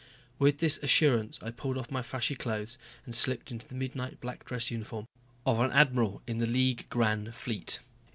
With 0.39 0.57
this 0.57 0.79
assurance 0.79 1.37
I 1.43 1.51
pulled 1.51 1.77
off 1.77 1.91
my 1.91 2.01
flashy 2.01 2.33
clothes 2.33 2.79
and 3.05 3.13
slipped 3.13 3.51
into 3.51 3.67
the 3.67 3.75
midnight 3.75 4.19
black 4.19 4.43
dress 4.43 4.71
uniform 4.71 5.05
of 5.45 5.59
an 5.59 5.71
admiral 5.71 6.23
in 6.25 6.39
the 6.39 6.47
League 6.47 6.87
Grand 6.89 7.35
Fleet. 7.35 7.81